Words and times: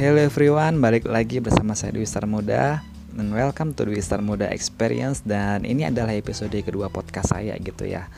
Hello 0.00 0.16
everyone, 0.16 0.80
balik 0.80 1.04
lagi 1.04 1.44
bersama 1.44 1.76
saya 1.76 1.92
Dwi 1.92 2.08
Star 2.08 2.24
Muda 2.24 2.80
dan 3.12 3.28
welcome 3.36 3.76
to 3.76 3.84
Dwi 3.84 4.00
Star 4.00 4.24
Muda 4.24 4.48
Experience 4.48 5.20
dan 5.20 5.60
ini 5.68 5.84
adalah 5.84 6.16
episode 6.16 6.56
kedua 6.56 6.88
podcast 6.88 7.36
saya 7.36 7.52
gitu 7.60 7.84
ya. 7.84 8.08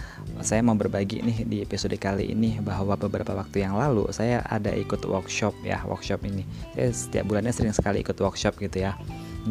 Saya 0.47 0.63
mau 0.63 0.79
berbagi 0.79 1.27
nih 1.27 1.43
di 1.43 1.59
episode 1.59 1.99
kali 1.99 2.31
ini 2.31 2.63
bahwa 2.63 2.95
beberapa 2.95 3.35
waktu 3.35 3.67
yang 3.67 3.75
lalu 3.75 4.07
saya 4.15 4.47
ada 4.47 4.71
ikut 4.71 5.03
workshop 5.11 5.59
ya, 5.67 5.83
workshop 5.83 6.23
ini. 6.23 6.47
Saya 6.79 6.95
setiap 6.95 7.27
bulannya 7.27 7.51
sering 7.51 7.75
sekali 7.75 8.07
ikut 8.07 8.15
workshop 8.15 8.63
gitu 8.63 8.87
ya. 8.87 8.95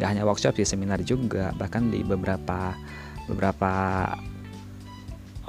Gak 0.00 0.16
hanya 0.16 0.24
workshop 0.24 0.56
di 0.56 0.64
seminar 0.64 1.04
juga, 1.04 1.52
bahkan 1.60 1.92
di 1.92 2.00
beberapa 2.00 2.72
beberapa 3.28 4.08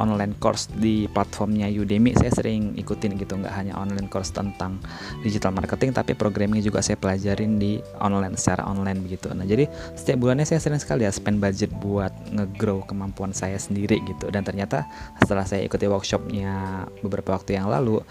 online 0.02 0.34
course 0.42 0.70
di 0.74 1.06
platformnya 1.12 1.70
Udemy. 1.70 2.18
Saya 2.18 2.32
sering 2.34 2.74
ikutin 2.80 3.18
gitu 3.20 3.38
nggak 3.38 3.54
hanya 3.54 3.74
online 3.78 4.10
course 4.10 4.34
tentang 4.34 4.82
digital 5.22 5.54
marketing 5.54 5.94
tapi 5.94 6.18
programming 6.18 6.64
juga 6.66 6.82
saya 6.82 6.98
pelajarin 6.98 7.62
di 7.62 7.78
online 8.02 8.38
secara 8.40 8.66
online 8.66 9.04
begitu. 9.04 9.30
Nah 9.36 9.46
jadi 9.46 9.70
setiap 9.94 10.24
bulannya 10.24 10.48
saya 10.48 10.62
sering 10.64 10.82
sekali 10.82 11.06
ya 11.06 11.12
spend 11.14 11.38
budget 11.38 11.70
buat 11.78 12.14
ngegrow 12.34 12.86
kemampuan 12.90 13.36
saya 13.36 13.58
sendiri 13.60 14.02
gitu. 14.08 14.30
Dan 14.34 14.42
ternyata 14.42 14.88
setelah 15.22 15.46
saya 15.46 15.66
ikuti 15.66 15.86
workshopnya 15.86 16.86
beberapa 17.06 17.38
waktu 17.38 17.60
yang 17.60 17.70
lalu 17.70 18.02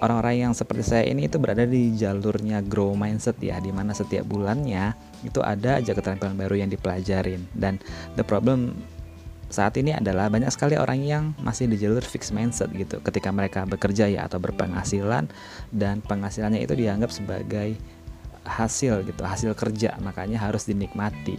orang-orang 0.00 0.48
yang 0.48 0.52
seperti 0.56 0.84
saya 0.84 1.04
ini 1.06 1.28
itu 1.28 1.36
berada 1.36 1.68
di 1.68 1.92
jalurnya 1.94 2.64
grow 2.64 2.96
mindset 2.96 3.36
ya 3.38 3.60
di 3.60 3.68
mana 3.70 3.92
setiap 3.92 4.24
bulannya 4.26 4.96
itu 5.22 5.44
ada 5.44 5.78
aja 5.78 5.92
keterampilan 5.92 6.34
baru 6.34 6.56
yang 6.56 6.70
dipelajarin. 6.72 7.44
Dan 7.52 7.76
the 8.16 8.24
problem 8.24 8.80
saat 9.50 9.74
ini 9.76 9.90
adalah 9.90 10.30
banyak 10.30 10.48
sekali 10.54 10.78
orang 10.78 11.02
yang 11.02 11.24
masih 11.42 11.66
di 11.66 11.74
jalur 11.74 12.00
fixed 12.00 12.30
mindset 12.30 12.70
gitu. 12.70 13.02
Ketika 13.02 13.34
mereka 13.34 13.66
bekerja 13.66 14.06
ya 14.06 14.30
atau 14.30 14.38
berpenghasilan 14.38 15.26
dan 15.74 15.98
penghasilannya 16.06 16.62
itu 16.62 16.78
dianggap 16.78 17.10
sebagai 17.10 17.74
hasil 18.46 19.04
gitu 19.04 19.22
hasil 19.26 19.52
kerja. 19.58 19.98
Makanya 20.00 20.38
harus 20.38 20.70
dinikmati. 20.70 21.36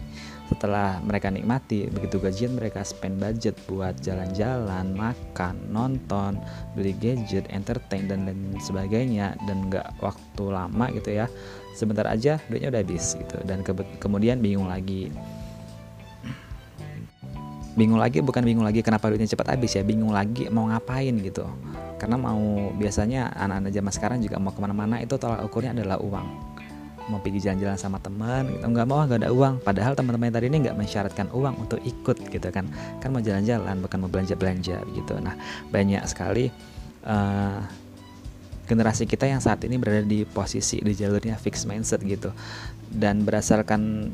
Setelah 0.52 1.00
mereka 1.00 1.32
nikmati 1.32 1.88
begitu 1.88 2.20
gajian 2.20 2.52
mereka 2.52 2.84
spend 2.84 3.16
budget 3.16 3.56
buat 3.64 3.96
jalan-jalan 4.04 4.92
makan 4.92 5.72
nonton 5.72 6.36
beli 6.76 6.92
gadget 7.00 7.48
entertain 7.48 8.04
dan 8.04 8.28
lain 8.28 8.60
sebagainya 8.60 9.32
dan 9.48 9.72
nggak 9.72 9.96
waktu 10.04 10.44
lama 10.52 10.92
gitu 10.92 11.16
ya 11.16 11.26
sebentar 11.72 12.04
aja 12.04 12.36
duitnya 12.52 12.68
udah 12.68 12.82
habis 12.84 13.16
gitu. 13.16 13.40
Dan 13.48 13.64
ke 13.64 13.72
kemudian 13.96 14.44
bingung 14.44 14.68
lagi 14.68 15.08
bingung 17.72 17.96
lagi 17.96 18.20
bukan 18.20 18.44
bingung 18.44 18.66
lagi 18.68 18.84
kenapa 18.84 19.08
duitnya 19.08 19.32
cepat 19.32 19.56
habis 19.56 19.72
ya 19.72 19.82
bingung 19.84 20.12
lagi 20.12 20.48
mau 20.52 20.68
ngapain 20.68 21.12
gitu. 21.24 21.48
Karena 21.96 22.18
mau 22.18 22.74
biasanya 22.76 23.32
anak-anak 23.32 23.72
zaman 23.72 23.92
sekarang 23.94 24.18
juga 24.20 24.36
mau 24.42 24.52
ke 24.52 24.60
mana-mana 24.60 24.98
itu 25.00 25.14
tolak 25.16 25.40
ukurnya 25.46 25.72
adalah 25.72 25.96
uang. 26.02 26.26
Mau 27.10 27.18
pergi 27.18 27.50
jalan-jalan 27.50 27.78
sama 27.80 27.98
teman 27.98 28.46
gitu 28.46 28.62
nggak 28.62 28.86
mau 28.86 29.02
nggak 29.06 29.20
ada 29.24 29.30
uang. 29.32 29.54
Padahal 29.64 29.96
teman-teman 29.96 30.28
tadi 30.28 30.46
ini 30.52 30.68
nggak 30.68 30.76
mensyaratkan 30.76 31.32
uang 31.32 31.54
untuk 31.64 31.80
ikut 31.80 32.16
gitu 32.28 32.48
kan. 32.52 32.68
Kan 33.00 33.08
mau 33.14 33.22
jalan-jalan 33.24 33.80
bukan 33.80 33.98
mau 34.04 34.10
belanja-belanja 34.10 34.76
gitu. 34.92 35.14
Nah 35.22 35.34
banyak 35.72 36.02
sekali 36.04 36.52
uh, 37.08 37.60
generasi 38.68 39.08
kita 39.08 39.26
yang 39.26 39.40
saat 39.40 39.64
ini 39.64 39.80
berada 39.80 40.04
di 40.04 40.28
posisi 40.28 40.78
di 40.80 40.92
jalurnya 40.92 41.40
fixed 41.40 41.64
mindset 41.64 42.04
gitu. 42.04 42.34
Dan 42.92 43.24
berdasarkan 43.24 44.12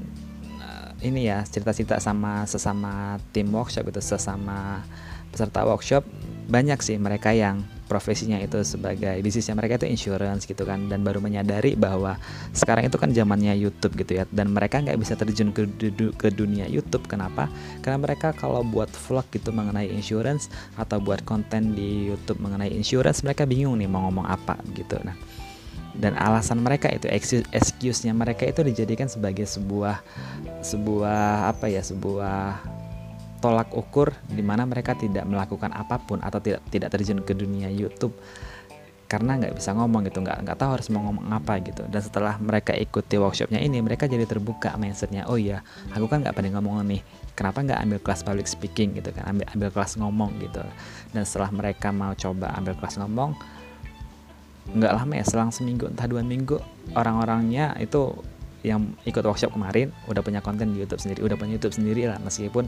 ini 1.02 1.30
ya 1.30 1.46
cerita-cerita 1.46 2.02
sama 2.02 2.42
sesama 2.48 3.22
tim 3.30 3.46
workshop 3.54 3.86
itu 3.86 4.02
sesama 4.02 4.82
peserta 5.30 5.62
workshop 5.62 6.02
banyak 6.48 6.80
sih 6.80 6.96
mereka 6.96 7.36
yang 7.36 7.60
profesinya 7.88 8.36
itu 8.40 8.60
sebagai 8.64 9.16
bisnisnya 9.24 9.56
mereka 9.56 9.80
itu 9.80 9.88
insurance 9.88 10.44
gitu 10.44 10.64
kan 10.64 10.88
dan 10.92 11.00
baru 11.04 11.20
menyadari 11.20 11.76
bahwa 11.76 12.16
sekarang 12.52 12.88
itu 12.88 12.96
kan 13.00 13.12
zamannya 13.12 13.56
YouTube 13.56 13.96
gitu 14.00 14.20
ya 14.20 14.24
dan 14.28 14.52
mereka 14.52 14.80
nggak 14.80 14.96
bisa 15.00 15.16
terjun 15.16 15.52
ke, 15.52 15.68
ke 16.16 16.28
dunia 16.32 16.68
YouTube. 16.68 17.08
Kenapa? 17.08 17.48
Karena 17.80 18.00
mereka 18.00 18.36
kalau 18.36 18.64
buat 18.64 18.92
vlog 18.92 19.24
gitu 19.32 19.52
mengenai 19.52 19.88
insurance 19.88 20.52
atau 20.76 21.00
buat 21.00 21.24
konten 21.24 21.72
di 21.72 22.12
YouTube 22.12 22.44
mengenai 22.44 22.72
insurance 22.72 23.24
mereka 23.24 23.48
bingung 23.48 23.80
nih 23.80 23.88
mau 23.88 24.08
ngomong 24.08 24.28
apa 24.28 24.60
gitu. 24.76 25.00
Nah 25.00 25.16
dan 25.98 26.14
alasan 26.14 26.62
mereka 26.62 26.86
itu 26.94 27.10
excuse-nya 27.50 28.14
mereka 28.14 28.46
itu 28.46 28.62
dijadikan 28.62 29.10
sebagai 29.10 29.44
sebuah 29.44 29.98
sebuah 30.62 31.50
apa 31.50 31.66
ya 31.66 31.82
sebuah 31.82 32.62
tolak 33.42 33.74
ukur 33.74 34.14
di 34.30 34.42
mana 34.42 34.62
mereka 34.66 34.94
tidak 34.94 35.26
melakukan 35.26 35.74
apa 35.74 35.98
pun 35.98 36.22
atau 36.22 36.38
tidak 36.38 36.62
tidak 36.70 36.94
terjun 36.94 37.22
ke 37.22 37.34
dunia 37.34 37.66
YouTube 37.70 38.14
karena 39.08 39.40
nggak 39.40 39.56
bisa 39.56 39.72
ngomong 39.72 40.04
gitu 40.04 40.20
nggak 40.20 40.44
nggak 40.44 40.56
tahu 40.60 40.70
harus 40.76 40.92
mau 40.92 41.00
ngomong 41.08 41.32
apa 41.32 41.64
gitu. 41.64 41.80
Dan 41.88 42.04
setelah 42.04 42.36
mereka 42.36 42.76
ikuti 42.76 43.16
workshopnya 43.16 43.56
ini 43.56 43.80
mereka 43.80 44.04
jadi 44.04 44.28
terbuka 44.28 44.76
mindsetnya 44.76 45.24
oh 45.26 45.40
iya 45.40 45.64
aku 45.96 46.06
kan 46.12 46.20
nggak 46.20 46.36
pernah 46.36 46.60
ngomong 46.60 46.84
nih 46.92 47.00
kenapa 47.32 47.64
nggak 47.64 47.80
ambil 47.88 47.98
kelas 48.04 48.20
public 48.20 48.44
speaking 48.44 48.92
gitu 49.00 49.08
kan 49.16 49.24
ambil 49.32 49.48
ambil 49.56 49.68
kelas 49.72 49.96
ngomong 49.96 50.30
gitu. 50.44 50.60
Dan 51.16 51.24
setelah 51.24 51.48
mereka 51.50 51.88
mau 51.88 52.12
coba 52.12 52.52
ambil 52.54 52.76
kelas 52.76 53.00
ngomong 53.00 53.32
nggak 54.74 54.92
lama 54.92 55.12
ya 55.16 55.24
selang 55.24 55.50
seminggu 55.54 55.88
entah 55.88 56.04
dua 56.04 56.20
minggu 56.20 56.60
orang-orangnya 56.92 57.72
itu 57.80 58.12
yang 58.66 58.90
ikut 59.06 59.22
workshop 59.22 59.54
kemarin 59.54 59.94
udah 60.10 60.18
punya 60.18 60.42
konten 60.42 60.74
di 60.74 60.82
YouTube 60.82 60.98
sendiri, 60.98 61.22
udah 61.22 61.38
punya 61.38 61.56
YouTube 61.56 61.78
sendiri 61.78 62.10
lah 62.10 62.18
meskipun 62.18 62.66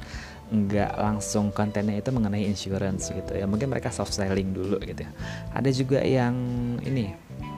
nggak 0.55 0.93
langsung 0.95 1.51
kontennya 1.51 1.99
itu 1.99 2.15
mengenai 2.15 2.47
insurance 2.47 3.11
gitu 3.11 3.35
ya. 3.35 3.45
Mungkin 3.51 3.67
mereka 3.67 3.91
soft 3.91 4.15
selling 4.15 4.55
dulu 4.55 4.79
gitu 4.87 5.03
ya. 5.03 5.11
Ada 5.51 5.71
juga 5.75 5.99
yang 6.07 6.35
ini 6.87 7.11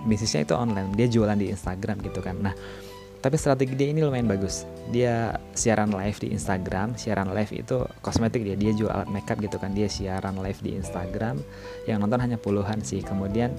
bisnisnya 0.08 0.48
itu 0.48 0.54
online, 0.56 0.96
dia 0.96 1.06
jualan 1.12 1.36
di 1.36 1.52
Instagram 1.52 2.00
gitu 2.00 2.24
kan. 2.24 2.40
Nah, 2.40 2.56
tapi 3.20 3.36
strategi 3.36 3.76
dia 3.76 3.92
ini 3.92 4.00
lumayan 4.00 4.26
bagus. 4.26 4.64
Dia 4.90 5.36
siaran 5.52 5.92
live 5.92 6.18
di 6.18 6.32
Instagram, 6.32 6.96
siaran 6.96 7.30
live 7.36 7.52
itu 7.52 7.84
kosmetik 8.00 8.42
dia, 8.42 8.56
dia 8.56 8.72
jual 8.72 8.90
alat 8.90 9.12
makeup 9.12 9.38
gitu 9.44 9.60
kan. 9.60 9.76
Dia 9.76 9.86
siaran 9.92 10.40
live 10.40 10.58
di 10.64 10.74
Instagram, 10.74 11.36
yang 11.84 12.00
nonton 12.00 12.18
hanya 12.18 12.40
puluhan 12.40 12.80
sih. 12.80 13.04
Kemudian 13.04 13.52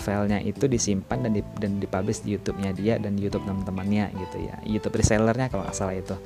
filenya 0.00 0.40
itu 0.40 0.64
disimpan 0.66 1.22
dan 1.28 1.36
di, 1.36 1.44
dan 1.60 1.76
dipublish 1.76 2.24
di 2.24 2.34
YouTube-nya 2.34 2.72
dia 2.72 2.96
dan 2.96 3.14
di 3.14 3.28
YouTube 3.28 3.44
teman-temannya 3.44 4.10
gitu 4.16 4.36
ya. 4.40 4.56
YouTube 4.64 4.96
resellernya 4.96 5.52
kalau 5.52 5.68
nggak 5.68 5.76
salah 5.76 5.94
itu. 5.94 6.16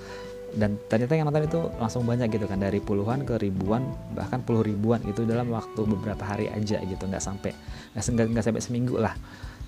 Dan 0.54 0.78
ternyata 0.86 1.18
yang 1.18 1.26
nonton 1.26 1.50
itu 1.50 1.60
langsung 1.82 2.06
banyak 2.06 2.30
gitu 2.30 2.46
kan 2.46 2.62
dari 2.62 2.78
puluhan 2.78 3.26
ke 3.26 3.42
ribuan 3.42 3.90
bahkan 4.14 4.38
puluh 4.38 4.62
ribuan 4.62 5.02
itu 5.02 5.26
dalam 5.26 5.50
waktu 5.50 5.82
beberapa 5.82 6.22
hari 6.22 6.46
aja 6.46 6.78
gitu 6.78 7.10
nggak 7.10 7.18
sampai 7.18 7.50
nggak 7.98 8.30
nggak 8.30 8.44
sampai 8.46 8.62
seminggu 8.62 8.94
lah. 8.94 9.18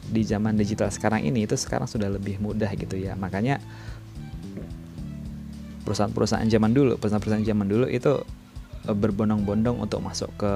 Di 0.07 0.23
zaman 0.23 0.55
digital 0.55 0.87
sekarang 0.95 1.27
ini 1.27 1.43
itu 1.43 1.59
sekarang 1.59 1.91
sudah 1.91 2.07
lebih 2.07 2.39
mudah 2.39 2.71
gitu 2.79 2.95
ya. 2.95 3.19
Makanya 3.19 3.59
perusahaan-perusahaan 5.83 6.47
zaman 6.47 6.71
dulu 6.71 6.95
perusahaan-perusahaan 7.03 7.47
zaman 7.47 7.67
dulu 7.67 7.87
itu 7.91 8.23
eh, 8.87 8.95
berbondong-bondong 8.95 9.83
untuk 9.83 9.99
masuk 10.07 10.31
ke 10.39 10.55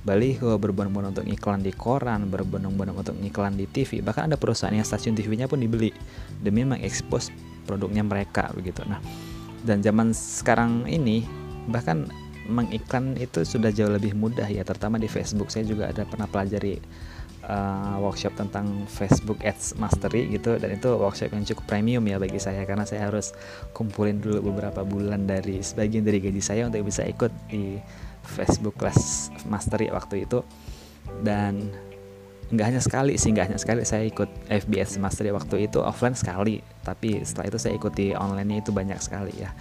baliho, 0.00 0.56
berbondong-bondong 0.56 1.12
untuk 1.20 1.28
iklan 1.28 1.60
di 1.60 1.72
koran, 1.76 2.32
berbondong-bondong 2.32 2.96
untuk 2.96 3.14
iklan 3.20 3.56
di 3.56 3.68
TV. 3.68 4.00
Bahkan 4.00 4.32
ada 4.32 4.36
perusahaan 4.40 4.72
yang 4.72 4.86
stasiun 4.86 5.12
TV-nya 5.12 5.46
pun 5.46 5.60
dibeli 5.60 5.92
demi 6.40 6.64
mengekspos 6.64 7.28
produknya 7.68 8.00
mereka 8.00 8.48
begitu. 8.56 8.80
Nah, 8.88 8.98
dan 9.68 9.84
zaman 9.84 10.16
sekarang 10.16 10.88
ini 10.88 11.28
bahkan 11.68 12.08
mengiklan 12.48 13.14
itu 13.20 13.44
sudah 13.44 13.70
jauh 13.70 13.92
lebih 13.92 14.16
mudah 14.16 14.48
ya, 14.48 14.64
terutama 14.64 14.96
di 14.96 15.06
Facebook. 15.06 15.52
Saya 15.52 15.68
juga 15.68 15.92
ada 15.92 16.08
pernah 16.08 16.26
pelajari 16.26 16.80
uh, 17.46 17.96
workshop 18.00 18.36
tentang 18.36 18.84
Facebook 18.88 19.40
Ads 19.44 19.76
Mastery 19.76 20.28
gitu 20.32 20.56
dan 20.56 20.76
itu 20.76 20.88
workshop 20.96 21.32
yang 21.32 21.44
cukup 21.46 21.64
premium 21.68 22.04
ya 22.04 22.16
bagi 22.20 22.40
saya 22.40 22.66
karena 22.68 22.84
saya 22.84 23.08
harus 23.08 23.32
kumpulin 23.72 24.20
dulu 24.20 24.52
beberapa 24.52 24.84
bulan 24.84 25.24
dari 25.24 25.64
sebagian 25.64 26.04
dari 26.04 26.20
gaji 26.20 26.42
saya 26.42 26.68
untuk 26.68 26.84
bisa 26.84 27.06
ikut 27.06 27.32
di 27.48 27.80
Facebook 28.24 28.76
Class 28.76 29.30
Mastery 29.48 29.88
waktu 29.92 30.28
itu. 30.28 30.44
Dan 31.22 31.72
nggak 32.50 32.66
hanya 32.66 32.82
sekali 32.82 33.14
sih 33.14 33.30
nggak 33.30 33.46
hanya 33.54 33.60
sekali 33.62 33.86
saya 33.86 34.02
ikut 34.10 34.50
FBS 34.50 34.98
Mastery 34.98 35.30
waktu 35.30 35.70
itu 35.70 35.78
offline 35.80 36.18
sekali. 36.18 36.58
Tapi 36.82 37.22
setelah 37.22 37.46
itu 37.50 37.58
saya 37.62 37.74
ikuti 37.78 38.12
online-nya 38.12 38.64
itu 38.64 38.70
banyak 38.74 38.98
sekali 38.98 39.32
ya. 39.38 39.54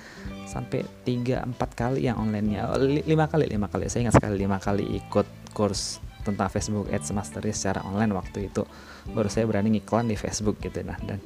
Sampai 0.49 0.81
3 1.05 1.45
4 1.45 1.57
kali 1.77 2.09
yang 2.09 2.17
online-nya. 2.17 2.73
Oh, 2.73 2.81
5 2.81 3.05
kali 3.05 3.45
5 3.45 3.69
kali. 3.69 3.85
Saya 3.87 4.09
ingat 4.09 4.17
sekali 4.17 4.35
5 4.41 4.57
kali 4.57 4.85
ikut 4.97 5.27
course 5.53 6.01
tentang 6.25 6.51
Facebook 6.51 6.91
Ads 6.91 7.15
Mastery 7.15 7.53
secara 7.53 7.85
online 7.85 8.11
waktu 8.17 8.49
itu. 8.49 8.65
Baru 9.13 9.29
saya 9.31 9.45
berani 9.45 9.77
ngiklan 9.77 10.09
di 10.09 10.17
Facebook 10.17 10.57
gitu 10.59 10.81
nah. 10.81 10.97
Dan 10.99 11.21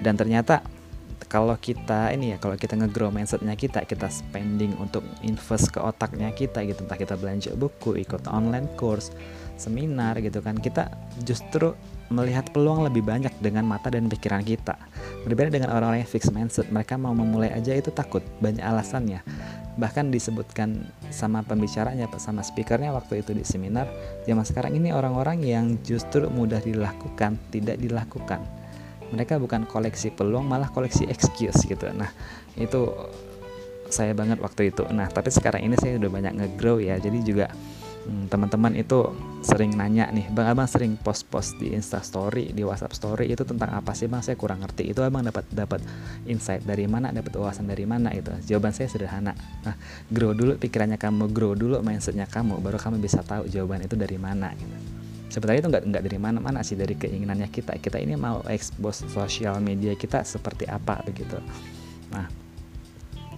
dan 0.00 0.14
ternyata 0.14 0.62
kalau 1.26 1.58
kita 1.58 2.14
ini 2.14 2.32
ya 2.32 2.38
kalau 2.38 2.54
kita 2.54 2.78
ngegrow 2.78 3.10
mindsetnya 3.10 3.58
kita 3.58 3.82
kita 3.82 4.06
spending 4.06 4.78
untuk 4.78 5.02
invest 5.26 5.74
ke 5.74 5.82
otaknya 5.82 6.30
kita 6.30 6.62
gitu. 6.62 6.86
Entah 6.86 6.94
kita 6.94 7.18
belanja 7.18 7.50
buku 7.58 7.98
ikut 7.98 8.30
online 8.30 8.70
course 8.78 9.10
seminar 9.58 10.22
gitu 10.22 10.38
kan. 10.38 10.54
Kita 10.54 10.86
justru 11.26 11.74
melihat 12.08 12.48
peluang 12.54 12.86
lebih 12.88 13.04
banyak 13.04 13.34
dengan 13.42 13.66
mata 13.66 13.90
dan 13.90 14.06
pikiran 14.06 14.46
kita. 14.46 14.78
Berbeda 15.26 15.50
dengan 15.52 15.74
orang-orang 15.74 16.06
yang 16.06 16.10
fixed 16.10 16.32
mindset 16.32 16.70
mereka 16.70 16.94
mau 16.94 17.12
memulai 17.12 17.50
aja 17.52 17.74
itu 17.74 17.90
takut. 17.90 18.22
Banyak 18.38 18.62
alasannya. 18.62 19.20
Bahkan 19.76 20.10
disebutkan 20.14 20.86
sama 21.10 21.42
pembicaranya 21.42 22.06
sama 22.18 22.42
speakernya 22.42 22.94
waktu 22.94 23.22
itu 23.22 23.30
di 23.34 23.44
seminar 23.46 23.86
zaman 24.26 24.42
sekarang 24.42 24.74
ini 24.74 24.90
orang-orang 24.90 25.42
yang 25.42 25.78
justru 25.86 26.26
mudah 26.26 26.58
dilakukan 26.58 27.38
tidak 27.54 27.78
dilakukan 27.78 28.42
mereka 29.12 29.40
bukan 29.40 29.64
koleksi 29.64 30.12
peluang 30.12 30.44
malah 30.44 30.68
koleksi 30.68 31.08
excuse 31.08 31.64
gitu. 31.64 31.88
Nah 31.96 32.10
itu 32.56 32.92
saya 33.88 34.12
banget 34.12 34.38
waktu 34.40 34.70
itu. 34.70 34.84
Nah 34.92 35.08
tapi 35.08 35.32
sekarang 35.32 35.64
ini 35.64 35.74
saya 35.80 35.96
udah 35.96 36.10
banyak 36.12 36.32
ngegrow 36.36 36.78
ya. 36.78 37.00
Jadi 37.00 37.24
juga 37.24 37.48
hmm, 38.04 38.28
teman-teman 38.28 38.76
itu 38.76 39.12
sering 39.40 39.72
nanya 39.72 40.12
nih 40.12 40.28
bang 40.28 40.52
abang 40.52 40.68
sering 40.68 41.00
post-post 41.00 41.56
di 41.56 41.72
Insta 41.72 42.04
Story 42.04 42.52
di 42.52 42.66
WhatsApp 42.66 42.92
Story 42.92 43.32
itu 43.32 43.48
tentang 43.48 43.72
apa 43.72 43.96
sih 43.96 44.06
bang? 44.06 44.20
Saya 44.20 44.36
kurang 44.36 44.60
ngerti. 44.60 44.92
Itu 44.92 45.00
abang 45.00 45.24
dapat 45.24 45.48
dapat 45.48 45.80
insight 46.28 46.68
dari 46.68 46.84
mana 46.84 47.08
dapat 47.08 47.32
wawasan 47.32 47.64
dari 47.64 47.88
mana 47.88 48.12
itu? 48.12 48.30
Jawaban 48.44 48.76
saya 48.76 48.92
sederhana. 48.92 49.32
Nah 49.64 49.74
grow 50.12 50.36
dulu 50.36 50.60
pikirannya 50.60 51.00
kamu 51.00 51.32
grow 51.32 51.56
dulu 51.56 51.80
mindsetnya 51.80 52.28
kamu 52.28 52.60
baru 52.60 52.76
kamu 52.76 53.00
bisa 53.00 53.24
tahu 53.24 53.48
jawaban 53.48 53.80
itu 53.80 53.96
dari 53.96 54.20
mana 54.20 54.52
gitu 54.52 55.07
sebenarnya 55.28 55.60
itu 55.64 55.70
nggak 55.70 55.84
nggak 55.92 56.02
dari 56.08 56.18
mana-mana 56.18 56.60
sih 56.64 56.74
dari 56.74 56.96
keinginannya 56.96 57.48
kita. 57.52 57.76
Kita 57.78 58.00
ini 58.00 58.16
mau 58.16 58.40
expose 58.48 59.06
sosial 59.08 59.60
media 59.60 59.92
kita 59.94 60.24
seperti 60.24 60.64
apa 60.68 61.00
begitu. 61.04 61.36
Nah 62.12 62.26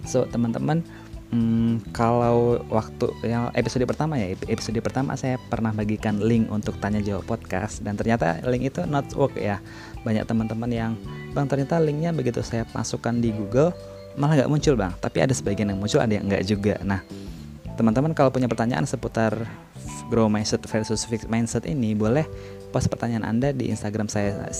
so 0.07 0.25
teman-teman 0.25 0.81
hmm, 1.29 1.93
kalau 1.93 2.63
waktu 2.71 3.11
yang 3.27 3.53
episode 3.53 3.85
pertama 3.85 4.17
ya 4.17 4.33
episode 4.49 4.79
pertama 4.81 5.13
saya 5.13 5.37
pernah 5.37 5.69
bagikan 5.75 6.17
link 6.23 6.47
untuk 6.49 6.79
tanya 6.79 7.03
jawab 7.03 7.27
podcast. 7.27 7.83
Dan 7.83 7.99
ternyata 7.99 8.39
link 8.47 8.71
itu 8.71 8.87
not 8.87 9.07
work 9.13 9.35
ya. 9.35 9.59
Banyak 10.07 10.25
teman-teman 10.25 10.71
yang 10.71 10.91
bang 11.35 11.47
ternyata 11.47 11.77
linknya 11.77 12.15
begitu 12.15 12.39
saya 12.41 12.67
masukkan 12.71 13.15
di 13.19 13.35
Google 13.35 13.75
malah 14.15 14.43
nggak 14.43 14.51
muncul 14.51 14.75
bang. 14.79 14.95
Tapi 14.99 15.17
ada 15.23 15.33
sebagian 15.35 15.71
yang 15.71 15.79
muncul 15.79 15.99
ada 15.99 16.11
yang 16.11 16.25
nggak 16.27 16.43
juga. 16.47 16.75
Nah 16.87 17.03
teman-teman 17.75 18.11
kalau 18.11 18.29
punya 18.29 18.51
pertanyaan 18.51 18.83
seputar 18.83 19.47
grow 20.11 20.27
mindset 20.27 20.59
versus 20.67 21.07
fixed 21.07 21.31
mindset 21.31 21.63
ini 21.63 21.95
boleh 21.95 22.27
post 22.75 22.91
pertanyaan 22.91 23.23
Anda 23.23 23.55
di 23.55 23.71
Instagram 23.71 24.11
saya 24.11 24.51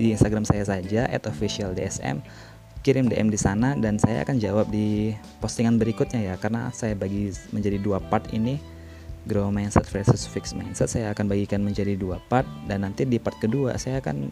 di 0.00 0.16
Instagram 0.16 0.48
saya 0.48 0.64
saja 0.64 1.04
@officialdsm 1.12 2.24
kirim 2.84 3.08
DM 3.08 3.32
di 3.32 3.40
sana 3.40 3.72
dan 3.76 3.96
saya 3.96 4.24
akan 4.24 4.36
jawab 4.40 4.68
di 4.68 5.12
postingan 5.40 5.80
berikutnya 5.80 6.32
ya 6.32 6.34
karena 6.36 6.68
saya 6.72 6.92
bagi 6.92 7.32
menjadi 7.52 7.80
dua 7.80 8.00
part 8.00 8.28
ini 8.32 8.60
grow 9.24 9.48
mindset 9.48 9.88
versus 9.88 10.28
fixed 10.28 10.52
mindset. 10.52 10.92
Saya 10.92 11.16
akan 11.16 11.32
bagikan 11.32 11.64
menjadi 11.64 11.96
dua 11.96 12.20
part 12.28 12.44
dan 12.68 12.84
nanti 12.84 13.08
di 13.08 13.16
part 13.16 13.40
kedua 13.40 13.80
saya 13.80 14.04
akan 14.04 14.28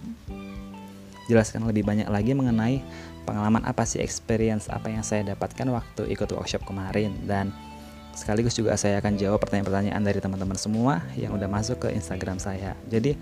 jelaskan 1.32 1.64
lebih 1.64 1.80
banyak 1.80 2.08
lagi 2.12 2.36
mengenai 2.36 2.84
pengalaman 3.24 3.64
apa 3.64 3.88
sih 3.88 4.04
experience 4.04 4.68
apa 4.68 4.92
yang 4.92 5.00
saya 5.00 5.32
dapatkan 5.32 5.64
waktu 5.72 6.12
ikut 6.12 6.28
workshop 6.36 6.68
kemarin. 6.68 7.16
Dan 7.24 7.56
Sekaligus 8.12 8.52
juga 8.52 8.76
saya 8.76 9.00
akan 9.00 9.16
jawab 9.16 9.40
pertanyaan-pertanyaan 9.40 10.02
dari 10.04 10.20
teman-teman 10.20 10.56
semua 10.60 11.00
yang 11.16 11.32
udah 11.32 11.48
masuk 11.48 11.88
ke 11.88 11.88
Instagram 11.96 12.36
saya. 12.36 12.76
Jadi 12.92 13.16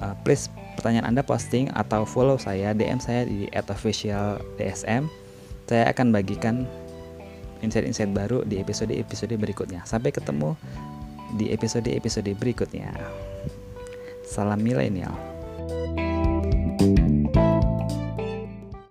uh, 0.00 0.12
please 0.22 0.52
pertanyaan 0.76 1.08
Anda 1.08 1.24
posting 1.24 1.72
atau 1.72 2.04
follow 2.04 2.36
saya 2.36 2.76
DM 2.76 3.00
saya 3.00 3.24
di 3.24 3.48
@officialdsm. 3.52 5.08
Saya 5.66 5.84
akan 5.90 6.12
bagikan 6.12 6.68
insight-insight 7.64 8.12
baru 8.12 8.44
di 8.44 8.60
episode-episode 8.60 9.34
berikutnya. 9.40 9.82
Sampai 9.88 10.12
ketemu 10.12 10.52
di 11.40 11.50
episode-episode 11.50 12.30
berikutnya. 12.36 12.92
Salam 14.28 14.60
milenial. 14.60 15.14
thank 16.76 17.36
you 17.36 17.45